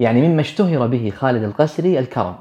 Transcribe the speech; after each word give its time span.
يعني 0.00 0.28
مما 0.28 0.40
اشتهر 0.40 0.86
به 0.86 1.10
خالد 1.10 1.42
القسري 1.42 1.98
الكرم. 1.98 2.34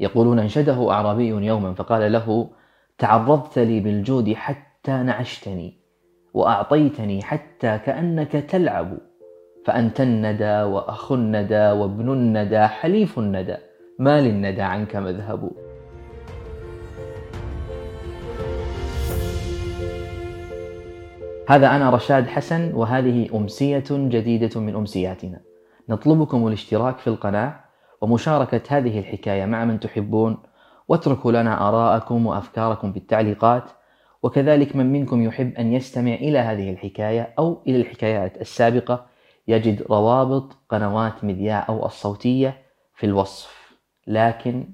يقولون 0.00 0.38
انشده 0.38 0.90
أعرابي 0.90 1.28
يوما 1.28 1.74
فقال 1.74 2.12
له 2.12 2.50
تعرضت 2.98 3.58
لي 3.58 3.80
بالجود 3.80 4.32
حتى 4.32 4.92
نعشتني 4.92 5.78
وأعطيتني 6.34 7.22
حتى 7.22 7.78
كأنك 7.78 8.32
تلعب 8.32 8.98
فأنت 9.64 10.00
الندى 10.00 10.62
وأخو 10.62 11.14
الندى 11.14 11.70
وابن 11.70 12.12
الندى 12.12 12.66
حليف 12.66 13.18
الندى 13.18 13.56
ما 13.98 14.20
للندى 14.20 14.62
عنك 14.62 14.96
مذهب. 14.96 15.50
هذا 21.48 21.76
أنا 21.76 21.90
رشاد 21.90 22.26
حسن 22.26 22.74
وهذه 22.74 23.28
أمسية 23.34 23.84
جديدة 23.90 24.60
من 24.60 24.74
أمسياتنا. 24.74 25.51
نطلبكم 25.88 26.46
الاشتراك 26.48 26.98
في 26.98 27.06
القناة 27.06 27.60
ومشاركة 28.00 28.60
هذه 28.68 28.98
الحكاية 28.98 29.44
مع 29.44 29.64
من 29.64 29.80
تحبون 29.80 30.38
واتركوا 30.88 31.32
لنا 31.32 31.68
آراءكم 31.68 32.26
وأفكاركم 32.26 32.92
في 32.92 32.98
التعليقات 32.98 33.64
وكذلك 34.22 34.76
من 34.76 34.92
منكم 34.92 35.22
يحب 35.22 35.54
أن 35.54 35.72
يستمع 35.72 36.14
إلى 36.14 36.38
هذه 36.38 36.70
الحكاية 36.70 37.34
أو 37.38 37.62
إلى 37.66 37.80
الحكايات 37.80 38.40
السابقة 38.40 39.06
يجد 39.48 39.82
روابط 39.82 40.56
قنوات 40.68 41.24
مذياع 41.24 41.66
أو 41.68 41.86
الصوتية 41.86 42.62
في 42.94 43.06
الوصف. 43.06 43.62
لكن 44.06 44.68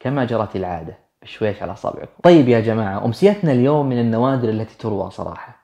كما 0.00 0.24
جرت 0.24 0.56
العادة 0.56 0.98
بشويش 1.22 1.62
على 1.62 1.72
أصابعكم 1.72 2.12
طيب 2.22 2.48
يا 2.48 2.60
جماعة 2.60 3.04
أمسيتنا 3.04 3.52
اليوم 3.52 3.88
من 3.88 4.00
النوادر 4.00 4.48
التي 4.48 4.78
تروى 4.78 5.10
صراحة. 5.10 5.63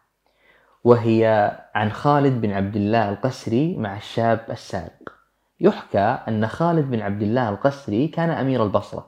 وهي 0.84 1.52
عن 1.74 1.90
خالد 1.90 2.40
بن 2.40 2.50
عبد 2.50 2.76
الله 2.76 3.10
القسري 3.10 3.76
مع 3.76 3.96
الشاب 3.96 4.40
السارق 4.50 5.12
يحكى 5.60 6.18
أن 6.28 6.46
خالد 6.46 6.90
بن 6.90 7.00
عبد 7.00 7.22
الله 7.22 7.48
القسري 7.48 8.08
كان 8.08 8.30
أمير 8.30 8.64
البصرة. 8.64 9.06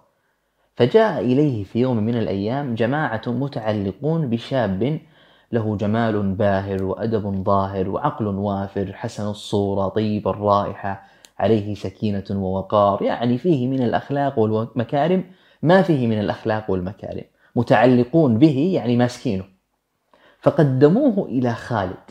فجاء 0.77 1.21
إليه 1.21 1.65
في 1.65 1.81
يوم 1.81 1.97
من 1.97 2.17
الأيام 2.17 2.75
جماعة 2.75 3.23
متعلقون 3.27 4.31
بشاب 4.31 5.00
له 5.53 5.77
جمال 5.77 6.34
باهر 6.34 6.83
وأدب 6.83 7.45
ظاهر 7.45 7.89
وعقل 7.89 8.27
وافر 8.27 8.93
حسن 8.93 9.28
الصورة 9.28 9.89
طيب 9.89 10.28
الرائحة 10.28 11.03
عليه 11.39 11.75
سكينة 11.75 12.25
ووقار 12.31 13.03
يعني 13.03 13.39
فيه 13.39 13.69
من 13.69 13.83
الأخلاق 13.83 14.39
والمكارم 14.39 15.25
ما 15.62 15.83
فيه 15.83 16.06
من 16.06 16.20
الأخلاق 16.20 16.70
والمكارم. 16.70 17.25
متعلقون 17.56 18.39
به 18.39 18.70
يعني 18.75 18.97
ماسكينه. 18.97 19.52
فقدموه 20.43 21.27
إلى 21.27 21.55
خالد 21.55 22.11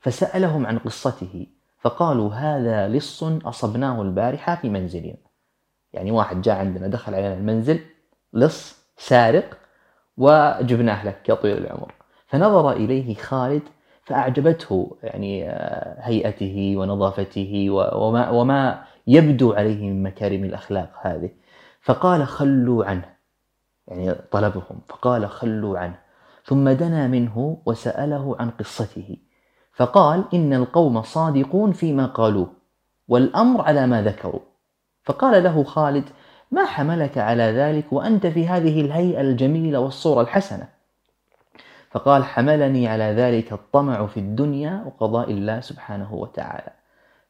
فسألهم 0.00 0.66
عن 0.66 0.78
قصته 0.78 1.46
فقالوا 1.80 2.34
هذا 2.34 2.88
لص 2.88 3.22
أصبناه 3.22 4.02
البارحة 4.02 4.56
في 4.56 4.68
منزلنا. 4.68 5.16
يعني 5.92 6.10
واحد 6.10 6.42
جاء 6.42 6.56
عندنا 6.56 6.88
دخل 6.88 7.14
علينا 7.14 7.34
المنزل 7.34 7.80
لص 8.32 8.84
سارق 8.96 9.58
وجبناه 10.16 11.06
لك 11.06 11.28
يا 11.28 11.34
طويل 11.34 11.58
العمر. 11.58 11.94
فنظر 12.26 12.72
إليه 12.72 13.14
خالد 13.14 13.62
فأعجبته 14.04 14.96
يعني 15.02 15.50
آه، 15.50 15.96
هيئته 16.00 16.74
ونظافته 16.76 17.66
وما, 17.70 18.30
وما 18.30 18.84
يبدو 19.06 19.52
عليه 19.52 19.90
من 19.90 20.02
مكارم 20.02 20.44
الأخلاق 20.44 20.90
هذه. 21.00 21.30
فقال 21.80 22.26
خلوا 22.26 22.84
عنه 22.84 23.14
يعني 23.88 24.14
طلبهم 24.14 24.80
فقال 24.88 25.28
خلوا 25.28 25.78
عنه. 25.78 26.03
ثم 26.44 26.68
دنا 26.68 27.06
منه 27.06 27.62
وسأله 27.66 28.36
عن 28.40 28.50
قصته. 28.50 29.16
فقال 29.72 30.24
إن 30.34 30.54
القوم 30.54 31.02
صادقون 31.02 31.72
فيما 31.72 32.06
قالوه 32.06 32.50
والأمر 33.08 33.60
على 33.60 33.86
ما 33.86 34.02
ذكروا. 34.02 34.40
فقال 35.04 35.44
له 35.44 35.64
خالد 35.64 36.04
ما 36.50 36.64
حملك 36.64 37.18
على 37.18 37.42
ذلك 37.42 37.92
وأنت 37.92 38.26
في 38.26 38.48
هذه 38.48 38.80
الهيئة 38.80 39.20
الجميلة 39.20 39.78
والصورة 39.78 40.20
الحسنة؟ 40.20 40.68
فقال 41.90 42.24
حملني 42.24 42.88
على 42.88 43.04
ذلك 43.04 43.52
الطمع 43.52 44.06
في 44.06 44.20
الدنيا 44.20 44.84
وقضاء 44.86 45.30
الله 45.30 45.60
سبحانه 45.60 46.14
وتعالى. 46.14 46.72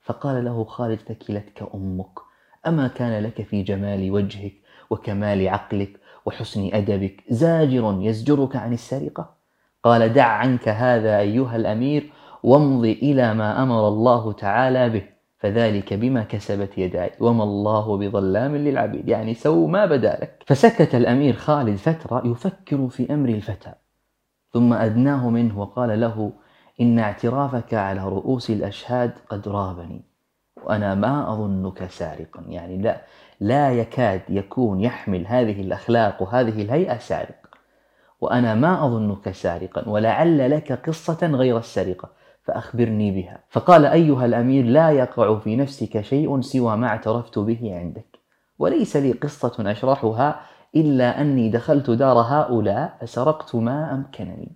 فقال 0.03 0.45
له 0.45 0.65
خالد 0.65 0.99
ثكلتك 0.99 1.69
أمك 1.75 2.19
أما 2.67 2.89
كان 2.89 3.23
لك 3.23 3.43
في 3.43 3.63
جمال 3.63 4.11
وجهك 4.11 4.55
وكمال 4.91 5.49
عقلك 5.49 6.01
وحسن 6.27 6.71
أدبك. 6.73 7.25
زاجر 7.29 7.99
يزجرك 8.01 8.57
عن 8.57 8.73
السرقة؟ 8.73 9.35
قال 9.83 10.13
دع 10.13 10.27
عنك 10.27 10.69
هذا 10.69 11.19
أيها 11.19 11.57
الأمير 11.57 12.13
وامض 12.43 12.85
إلى 12.85 13.35
ما 13.35 13.63
أمر 13.63 13.89
الله 13.89 14.33
تعالى 14.33 14.91
به. 14.91 15.03
فذلك 15.39 15.95
بما 15.95 16.23
كسبت 16.23 16.79
يداي. 16.79 17.11
وما 17.21 17.45
الله 17.45 17.97
بظلام 17.97 18.57
للعبيد. 18.57 19.09
يعني 19.09 19.35
سو 19.35 19.67
ما 19.67 19.87
بدا 19.87 20.19
لك. 20.23 20.43
فسكت 20.47 20.95
الأمير 20.95 21.35
خالد 21.35 21.77
فترة 21.77 22.27
يفكر 22.27 22.89
في 22.89 23.15
أمر 23.15 23.29
الفتى. 23.29 23.73
ثم 24.53 24.73
أدناه 24.73 25.31
منه 25.31 25.61
وقال 25.61 26.01
له 26.01 26.33
إن 26.81 26.99
اعترافك 26.99 27.75
على 27.75 28.09
رؤوس 28.09 28.51
الأشهاد 28.51 29.13
قد 29.29 29.49
رابني. 29.49 30.03
وأنا 30.65 30.95
ما 30.95 31.33
أظنك 31.33 31.91
سارقا. 31.91 32.45
يعني 32.49 32.79
لا 32.79 33.01
لا 33.41 33.73
يكاد 33.73 34.23
يكون 34.29 34.81
يحمل 34.81 35.27
هذه 35.27 35.61
الأخلاق 35.61 36.23
وهذه 36.23 36.63
الهيئة 36.63 36.99
سارق 36.99 37.45
وأنا 38.21 38.55
ما 38.55 38.87
أظنك 38.87 39.31
سارقا 39.31 39.89
ولعل 39.89 40.51
لك 40.51 40.73
قصة 40.73 41.27
غير 41.27 41.59
السرقة 41.59 42.09
فأخبرني 42.45 43.11
بها. 43.11 43.39
فقال 43.51 43.85
أيها 43.85 44.25
الأمير 44.25 44.65
لا 44.65 44.91
يقع 44.91 45.39
في 45.39 45.57
نفسك 45.57 46.01
شيء 46.01 46.41
سوى 46.41 46.77
ما 46.77 46.87
اعترفت 46.87 47.39
به 47.39 47.79
عندك. 47.79 48.19
وليس 48.59 48.97
لي 48.97 49.13
قصة 49.13 49.71
أشرحها 49.71 50.41
إلا 50.77 51.21
أني 51.21 51.49
دخلت 51.49 51.91
دار 51.91 52.19
هؤلاء 52.19 52.97
فسرقت 53.01 53.55
ما 53.55 53.95
أمكنني. 53.95 54.53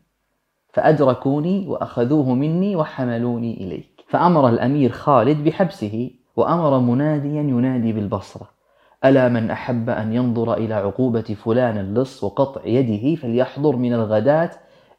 فأدركوني 0.73 1.69
وأخذوه 1.69 2.35
مني 2.35 2.77
وحملوني 2.77 3.55
إليك. 3.55 4.05
فأمر 4.09 4.49
الأمير 4.49 4.93
خالد 4.93 5.45
بحبسه 5.45 6.11
وأمر 6.37 6.79
مناديا 6.79 7.43
ينادي 7.43 7.93
بالبصرة. 7.93 8.58
ألا 9.05 9.29
من 9.29 9.51
أحب 9.51 9.91
أن 9.91 10.13
ينظر 10.13 10.55
إلى 10.55 10.75
عقوبة 10.75 11.37
فلان 11.45 11.79
اللص 11.79 12.25
وقطع 12.25 12.61
يده 12.65 13.21
فليحضر 13.21 13.77
من 13.77 13.93
الغداة 13.95 14.51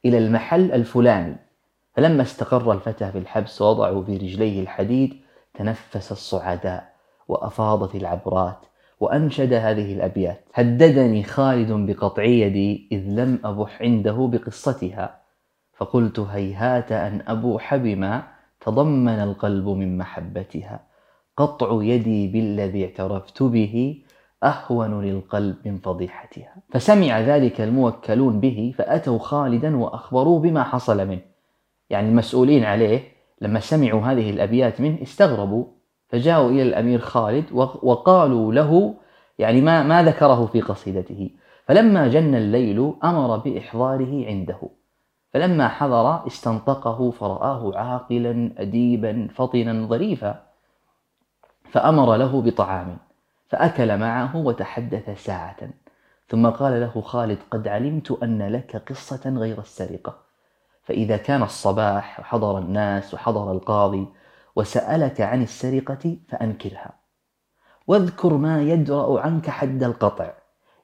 إلى 0.06 0.18
المحل 0.18 0.72
الفلاني. 0.72 1.36
فلما 1.94 2.22
استقر 2.22 2.72
الفتى 2.72 3.12
في 3.12 3.18
الحبس 3.18 3.62
ووضعوا 3.62 4.04
في 4.04 4.18
رجليه 4.18 4.62
الحديد 4.62 5.22
تنفس 5.54 6.12
الصعداء 6.12 6.94
وأفاضت 7.28 7.96
العبرات 7.96 8.66
وأنشد 9.00 9.54
هذه 9.54 9.94
الأبيات. 9.94 10.46
هددني 10.54 11.24
خالد 11.24 11.72
بقطع 11.72 12.24
يدي 12.24 12.90
إذ 12.92 13.00
لم 13.00 13.40
أبح 13.44 13.82
عنده 13.82 14.30
بقصتها. 14.34 15.20
فقلت 15.78 16.20
هيهات 16.20 16.92
أن 16.92 17.22
أبوح 17.28 17.76
بما 17.76 18.24
تضمن 18.62 19.20
القلب 19.20 19.68
من 19.68 19.98
محبتها. 19.98 20.89
قطع 21.40 21.84
يدي 21.84 22.28
بالذي 22.28 22.86
اعترفت 22.86 23.44
به 23.44 24.04
أهون 24.44 25.02
للقلب 25.02 25.56
من 25.66 25.78
فضيحتها. 25.78 26.56
فسمع 26.70 27.20
ذلك 27.20 27.62
الموكلون 27.62 28.40
به 28.40 28.74
فأتوا 28.78 29.20
خالدا 29.20 29.78
وأخبروه 29.78 30.40
بما 30.40 30.64
حصل 30.64 31.08
منه. 31.08 31.22
يعني 31.90 32.10
المسؤولين 32.10 32.64
عليه 32.64 33.00
لما 33.42 33.60
سمعوا 33.60 34.02
هذه 34.02 34.30
الأبيات 34.30 34.82
منه 34.82 35.02
استغربوا 35.02 35.66
فجاءوا 36.08 36.50
إلى 36.50 36.62
الأمير 36.62 37.00
خالد 37.00 37.46
وقالوا 37.84 38.54
له 38.54 38.94
يعني 39.40 39.62
ما, 39.62 39.84
ما 39.84 40.04
ذكره 40.04 40.46
في 40.46 40.62
قصيدته. 40.62 41.30
فلما 41.66 42.08
جن 42.08 42.36
الليل 42.36 42.94
أمر 43.04 43.38
بإحضاره 43.38 44.26
عنده. 44.28 44.60
فلما 45.34 45.68
حضر 45.68 46.28
استنطقه 46.28 47.12
فرآه 47.12 47.78
عاقلا 47.78 48.52
أديبا 48.58 49.28
فطنا 49.36 49.88
ظريفا. 49.88 50.49
فأمر 51.72 52.16
له 52.16 52.42
بطعام 52.42 52.98
فأكل 53.50 53.98
معه 53.98 54.38
وتحدث 54.38 55.24
ساعة. 55.24 55.70
ثم 56.30 56.50
قال 56.50 56.82
له 56.82 57.02
خالد 57.02 57.38
قد 57.52 57.68
علمت 57.68 58.12
أن 58.24 58.48
لك 58.48 58.84
قصة 58.90 59.34
غير 59.38 59.60
السرقة. 59.60 60.18
فإذا 60.84 61.18
كان 61.18 61.44
الصباح 61.44 62.20
وحضر 62.20 62.58
الناس 62.58 63.14
وحضر 63.14 63.52
القاضي 63.52 64.08
وسألك 64.56 65.22
عن 65.22 65.44
السرقة 65.44 66.18
فأنكرها. 66.30 66.94
واذكر 67.88 68.34
ما 68.34 68.62
يدرأ 68.62 69.22
عنك 69.22 69.50
حد 69.50 69.84
القطع. 69.84 70.34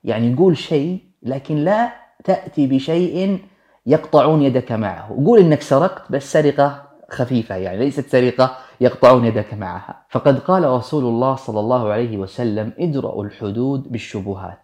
يعني 0.04 0.36
قول 0.36 0.58
شيء 0.58 1.04
لكن 1.24 1.56
لا 1.56 1.94
تأتي 2.24 2.68
بشيء 2.68 3.46
يقطعون 3.86 4.42
يدك 4.42 4.72
معه. 4.72 5.10
قول 5.26 5.40
إنك 5.40 5.62
سرقت 5.62 6.12
بس 6.12 6.32
سرقة. 6.32 6.95
خفيفة 7.10 7.56
يعني 7.56 7.78
ليست 7.78 8.08
سرقة 8.10 8.58
يقطعون 8.82 9.26
يدك 9.26 9.54
معها. 9.54 10.06
فقد 10.10 10.40
قال 10.40 10.64
رسول 10.64 11.04
الله 11.04 11.36
صلى 11.36 11.60
الله 11.60 11.90
عليه 11.90 12.18
وسلم 12.18 12.74
ادرأوا 12.80 13.24
الحدود 13.26 13.92
بالشبهات. 13.92 14.60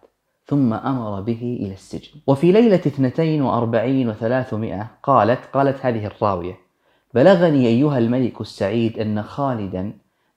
ثم 0.46 0.72
أمر 0.72 1.20
به 1.20 1.58
إلى 1.60 1.72
السجن. 1.72 2.20
وفي 2.26 2.52
ليلة 2.52 2.74
اثنتين 2.74 3.42
وأربعين 3.42 4.08
وثلاثمائة 4.08 4.90
قالت 5.02 5.40
قالت 5.52 5.86
هذه 5.86 6.06
الراوية 6.06 6.72
بلغني 7.14 7.66
أيها 7.66 7.98
الملك 7.98 8.40
السعيد 8.40 8.98
أن 8.98 9.22
خالدا 9.22 9.92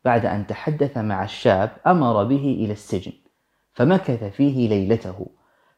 بعد 0.06 0.25
أن 0.25 0.48
تحدث 0.48 0.98
مع 0.98 1.24
الشاب 1.24 1.72
أمر 1.88 2.24
به 2.24 2.58
إلى 2.60 2.74
السجن 2.74 3.12
فمكث 3.74 4.24
فيه 4.24 4.69
ليلته 4.69 5.28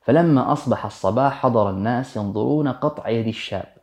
فلما 0.01 0.51
أصبح 0.51 0.85
الصباح 0.85 1.41
حضر 1.41 1.69
الناس 1.69 2.17
ينظرون 2.17 2.67
قطع 2.67 3.09
يد 3.09 3.27
الشاب 3.27 3.76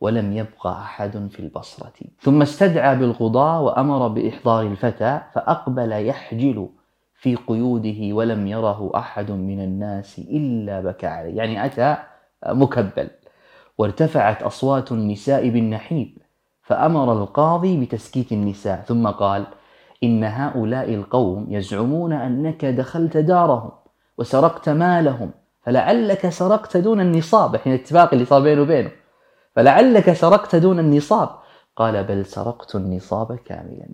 ولم 0.00 0.32
يبق 0.32 0.66
أحد 0.66 1.28
في 1.30 1.40
البصرة. 1.40 1.92
ثم 2.20 2.42
استدعى 2.42 2.96
بالقضاء 2.96 3.62
وأمر 3.62 4.08
بإحضار 4.08 4.66
الفتى 4.66 5.20
فأقبل 5.34 5.92
يحجل 5.92 6.68
في 7.14 7.36
قيوده 7.36 8.14
ولم 8.14 8.46
يره 8.46 8.92
أحد 8.94 9.30
من 9.30 9.60
الناس 9.60 10.18
إلا 10.18 10.80
بكى 10.80 11.06
عليه. 11.06 11.36
يعني 11.36 11.64
أتى 11.64 11.96
مكبل. 12.46 13.08
وارتفعت 13.78 14.42
أصوات 14.42 14.92
النساء 14.92 15.48
بالنحيب 15.48 16.18
فأمر 16.62 17.12
القاضي 17.12 17.80
بتسكيت 17.80 18.32
النساء. 18.32 18.84
ثم 18.86 19.06
قال 19.06 19.46
إن 20.04 20.24
هؤلاء 20.24 20.94
القوم 20.94 21.46
يزعمون 21.50 22.12
أنك 22.12 22.64
دخلت 22.64 23.16
دارهم 23.16 23.70
وسرقت 24.18 24.68
مالهم 24.68 25.30
فلعلك 25.62 26.28
سرقت 26.28 26.76
دون 26.76 27.00
النصاب. 27.00 27.56
حين 27.56 27.72
الاتفاق 27.72 28.12
اللي 28.12 28.24
صار 28.24 28.42
بينه 28.42 28.62
وبينه. 28.62 28.90
فلعلك 29.58 30.12
سرقت 30.12 30.56
دون 30.56 30.78
النصاب. 30.78 31.28
قال 31.76 32.04
بل 32.04 32.26
سرقت 32.26 32.76
النصاب 32.76 33.36
كاملا. 33.36 33.88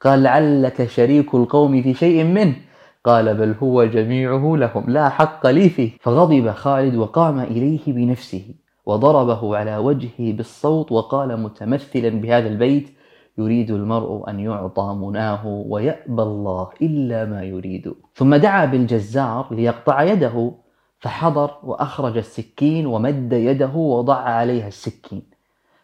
قال 0.00 0.22
لعلك 0.22 0.88
شريك 0.88 1.34
القوم 1.34 1.82
في 1.82 1.94
شيء 1.94 2.24
منه. 2.24 2.56
قال 3.04 3.34
بل 3.34 3.54
هو 3.62 3.84
جميعه 3.84 4.56
لهم 4.56 4.84
لا 4.90 5.08
حق 5.08 5.46
لي 5.46 5.68
فيه. 5.68 5.90
فغضب 6.00 6.50
خالد 6.50 6.94
وقام 6.94 7.40
إليه 7.40 7.80
بنفسه 7.86 8.44
وضربه 8.86 9.56
على 9.56 9.76
وجهه 9.76 10.32
بالسوط 10.32 10.92
وقال 10.92 11.40
متمثلا 11.40 12.08
بهذا 12.08 12.48
البيت 12.48 12.90
يريد 13.38 13.70
المرء 13.70 14.30
أن 14.30 14.40
يعطى 14.40 14.96
مناه 15.00 15.46
ويأبى 15.46 16.22
الله 16.22 16.68
إلا 16.82 17.24
ما 17.24 17.42
يريد. 17.42 17.94
ثم 18.14 18.34
دعا 18.34 18.64
بالجزار 18.64 19.46
ليقطع 19.50 20.02
يده. 20.02 20.52
فحضر 21.00 21.58
وأخرج 21.62 22.16
السكين 22.16 22.86
ومد 22.86 23.32
يده 23.32 23.74
وضع 23.74 24.16
عليها 24.16 24.68
السكين 24.68 25.22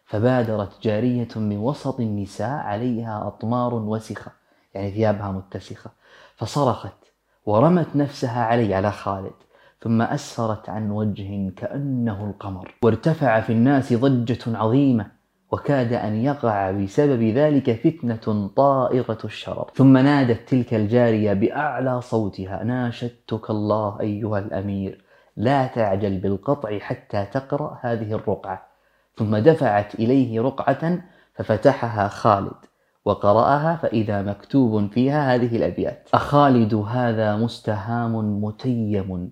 فبادرت 0.05 0.83
جارية 0.83 1.27
من 1.35 1.57
وسط 1.57 1.99
النساء 1.99 2.49
عليها 2.49 3.27
أطمار 3.27 3.73
وسخة 3.73 4.31
يعني 4.73 4.91
ثيابها 4.91 5.31
متسخة 5.31 5.91
فصرخت 6.35 6.97
ورمت 7.45 7.95
نفسها 7.95 8.43
علي 8.43 8.75
على 8.75 8.91
خالد 8.91 9.33
ثم 9.81 10.01
أسفرت 10.01 10.69
عن 10.69 10.91
وجه 10.91 11.49
كأنه 11.57 12.25
القمر. 12.25 12.75
وارتفع 12.83 13.39
في 13.41 13.53
الناس 13.53 13.93
ضجة 13.93 14.57
عظيمة 14.57 15.11
وكاد 15.51 15.93
أن 15.93 16.15
يقع 16.15 16.71
بسبب 16.71 17.23
ذلك 17.23 17.71
فتنة 17.71 18.47
طائرة 18.55 19.17
الشرر. 19.25 19.71
ثم 19.75 19.97
نادت 19.97 20.49
تلك 20.49 20.73
الجارية 20.73 21.33
بأعلى 21.33 22.01
صوتها 22.01 22.63
ناشدتك 22.63 23.49
الله 23.49 23.99
أيها 23.99 24.39
الأمير. 24.39 25.06
لا 25.37 25.67
تعجل 25.67 26.17
بالقطع 26.17 26.79
حتى 26.79 27.25
تقرأ 27.25 27.79
هذه 27.81 28.13
الرقعة. 28.13 28.67
ثم 29.15 29.37
دفعت 29.37 29.95
إليه 29.95 30.41
رقعة 30.41 31.01
ففتحها 31.33 32.07
خالد 32.07 32.65
وقرأها 33.05 33.75
فإذا 33.75 34.21
مكتوب 34.21 34.91
فيها 34.91 35.35
هذه 35.35 35.55
الأبيات. 35.55 36.09
أخالد 36.13 36.73
هذا 36.73 37.35
مستهام 37.35 38.43
متيم. 38.43 39.31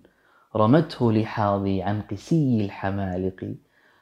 رمته 0.55 1.11
لحاظي 1.11 1.81
عن 1.81 2.01
قسي 2.01 2.65
الحمالق. 2.65 3.55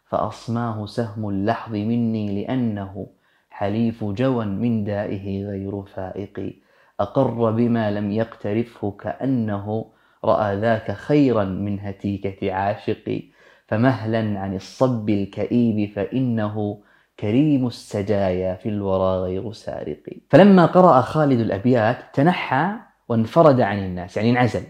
فأصماه 0.06 0.86
سهم 0.86 1.30
اللحظ 1.30 1.72
مني 1.72 2.44
لأنه 2.44 3.08
حليف 3.50 4.04
جوى 4.04 4.46
من 4.46 4.84
دائه 4.84 5.46
غير 5.46 5.82
فائق. 5.82 6.62
أقر 7.00 7.52
بما 7.52 7.92
لم 7.92 8.12
يقترفه 8.12 8.92
كأنه 8.92 9.93
رأى 10.26 10.56
ذاك 10.56 10.92
خيرا 10.92 11.44
من 11.44 11.80
هتيكة 11.80 12.54
عاشق 12.54 13.22
فمهلا 13.68 14.40
عن 14.40 14.56
الصب 14.56 15.10
الكئيب 15.10 15.92
فإنه 15.96 16.82
كريم 17.20 17.68
السجايا 17.68 18.56
في 18.56 18.70
الورى 18.70 19.22
غير 19.22 19.52
سارق. 19.52 20.04
فلما 20.30 20.66
قرأ 20.66 21.02
خالد 21.02 21.40
الأبيات 21.40 21.98
تنحى 22.14 22.76
وانفرد 23.10 23.62
عن 23.62 23.80
الناس 23.80 24.18
يعني 24.18 24.30
انعزل 24.30 24.64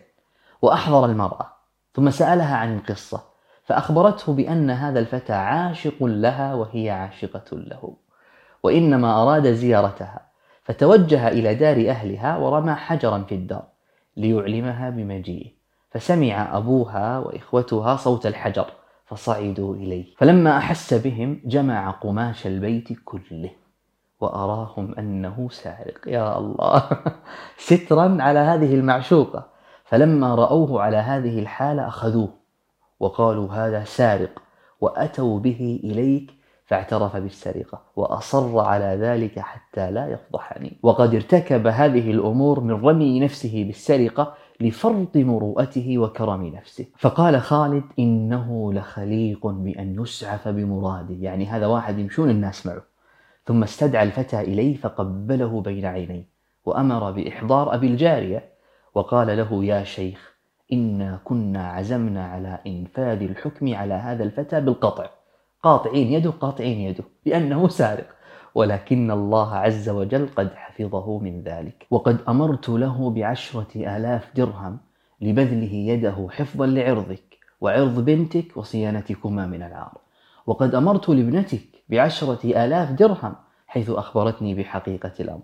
وأحضر 0.61 1.05
المرأة 1.05 1.53
ثم 1.94 2.09
سألها 2.09 2.56
عن 2.56 2.77
القصة 2.77 3.23
فأخبرته 3.63 4.33
بأن 4.33 4.69
هذا 4.69 4.99
الفتى 4.99 5.33
عاشق 5.33 6.03
لها 6.03 6.53
وهي 6.53 6.89
عاشقة 6.89 7.57
له. 7.57 7.95
وإنما 8.63 9.21
أراد 9.21 9.53
زيارتها 9.53 10.21
فتوجه 10.63 11.27
إلى 11.27 11.56
دار 11.56 11.89
أهلها 11.89 12.38
ورمى 12.38 12.73
حجرا 12.73 13.23
في 13.29 13.35
الدار. 13.35 13.72
ليعلمها 14.18 14.89
بمجيئه 14.89 15.50
فسمع 15.92 16.57
أبوها 16.57 17.19
وإخوتها 17.19 17.95
صوت 17.95 18.25
الحجر 18.25 18.65
فصعدوا 19.06 19.75
إليه. 19.75 20.15
فلما 20.18 20.57
أحس 20.57 20.94
بهم 20.94 21.42
جمع 21.45 21.92
قماش 21.92 22.48
البيت 22.48 22.89
كله 23.06 23.50
وأراهم 24.19 24.95
أنه 24.95 25.48
سارق. 25.51 26.07
يا 26.07 26.38
الله 26.38 26.89
سترا 27.68 28.18
على 28.19 28.39
هذه 28.39 28.75
المعشوقة. 28.75 29.48
فلما 29.86 30.36
رأوه 30.36 30.81
على 30.81 30.98
هذه 30.98 31.39
الحالة 31.39 31.88
أخذوه 31.88 32.30
وقالوا 33.00 33.54
هذا 33.54 33.83
سارق 33.83 34.42
وأتوا 34.81 35.39
به 35.39 35.80
إليك 35.83 36.43
فاعترف 36.65 37.15
بالسرقة 37.15 37.81
وأصر 37.95 38.60
على 38.60 38.98
ذلك 39.01 39.39
حتى 39.39 39.92
لا 39.92 40.07
يفضحني. 40.07 40.80
وقد 40.83 41.15
ارتكب 41.15 41.68
هذه 41.68 42.12
الأمور 42.12 42.60
من 42.60 42.86
رمي 42.86 43.19
نفسه 43.19 43.63
بالسرقة 43.63 44.33
لفرط 44.62 45.18
مروءته 45.18 45.98
وكرم 45.98 46.45
نفسه. 46.45 46.86
فقال 46.98 47.42
خالد 47.42 47.83
إنه 48.00 48.74
لخليق 48.74 49.48
بأن 49.48 50.01
يسعف 50.01 50.48
بمراده. 50.48 51.15
يعني 51.15 51.45
هذا 51.45 51.68
واحد 51.68 52.00
يمشون 52.00 52.30
الناس 52.30 52.66
معه. 52.68 52.81
ثم 53.45 53.63
استدعى 53.63 54.04
الفتى 54.04 54.42
إليه 54.42 54.77
فقبله 54.77 55.62
بين 55.62 55.86
عينيه 55.86 56.27
وأمر 56.66 57.12
بإحضار 57.12 57.75
أبي 57.75 57.88
الجارية. 57.88 58.54
وقال 58.95 59.38
له 59.38 59.66
يا 59.66 59.83
شيخ 59.83 60.33
إنا 60.74 61.19
كنا 61.24 61.68
عزمنا 61.68 62.25
على 62.25 62.59
إنفاذ 62.68 63.21
الحكم 63.24 63.75
على 63.75 63.94
هذا 63.94 64.24
الفتى 64.24 64.62
بالقطع. 64.62 65.09
قاطعين 65.63 66.13
يده 66.13 66.30
قاطعين 66.30 66.80
يده 66.80 67.04
لأنه 67.25 67.68
سارق. 67.68 68.07
ولكن 68.56 69.12
الله 69.12 69.56
عز 69.56 69.89
وجل 69.89 70.30
قد 70.36 70.54
حفظه 70.56 71.19
من 71.19 71.42
ذلك. 71.42 71.88
وقد 71.92 72.18
أمرت 72.27 72.69
له 72.69 73.10
بعشرة 73.10 73.68
آلاف 73.75 74.36
درهم 74.36 74.77
لبذله 75.21 75.73
يده 75.73 76.28
حفظا 76.31 76.66
لعرضك 76.66 77.37
وعرض 77.61 78.06
بنتك 78.06 78.57
وصيانتكما 78.57 79.47
من 79.47 79.64
العار 79.64 79.97
وقد 80.47 80.76
أمرت 80.76 81.09
لابنتك 81.09 81.68
بعشرة 81.90 82.66
آلاف 82.66 82.92
درهم 82.92 83.35
حيث 83.68 83.90
أخبرتني 83.90 84.56
بحقيقة 84.56 85.11
الأمر. 85.19 85.44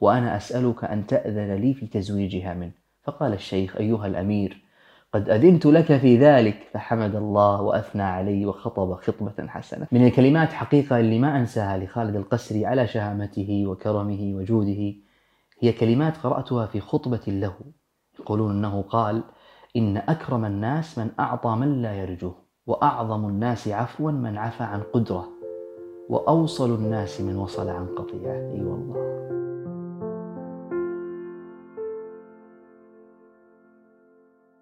وأنا 0.00 0.36
أسألك 0.36 0.84
أن 0.84 1.06
تأذن 1.06 1.54
لي 1.54 1.74
في 1.74 1.86
تزويجها 1.86 2.54
منه. 2.54 2.72
فقال 3.02 3.32
الشيخ 3.32 3.76
أيها 3.76 4.06
الأمير 4.06 4.69
قد 5.12 5.30
أذنت 5.30 5.66
لك 5.66 5.96
في 5.96 6.18
ذلك 6.18 6.68
فحمد 6.72 7.14
الله 7.14 7.62
وأثنى 7.62 8.02
علي 8.02 8.46
وخطب 8.46 8.94
خطبة 8.94 9.46
حسنة. 9.48 9.86
من 9.92 10.06
الكلمات 10.06 10.52
حقيقة 10.52 11.00
اللي 11.00 11.18
ما 11.18 11.38
أنساها 11.38 11.78
لخالد 11.78 12.16
القسري 12.16 12.66
على 12.66 12.86
شهامته 12.86 13.66
وكرمه 13.66 14.32
وجوده 14.34 14.94
هي 15.60 15.72
كلمات 15.72 16.16
قرأتها 16.16 16.66
في 16.66 16.80
خطبة 16.80 17.20
له. 17.26 17.54
يقولون 18.20 18.50
أنه 18.50 18.82
قال 18.82 19.22
إن 19.76 19.96
أكرم 19.96 20.44
الناس 20.44 20.98
من 20.98 21.10
أعطى 21.20 21.56
من 21.56 21.82
لا 21.82 21.94
يرجوه 21.94 22.34
وأعظم 22.66 23.28
الناس 23.28 23.68
عفوا 23.68 24.10
من 24.10 24.38
عفى 24.38 24.62
عن 24.62 24.80
قدرة 24.80 25.28
وأوصل 26.08 26.74
الناس 26.74 27.20
من 27.20 27.36
وصل 27.36 27.68
عن 27.68 27.86
قطيعة 27.86 28.32
أي 28.32 28.52
أيوة 28.52 28.72
والله. 28.72 29.49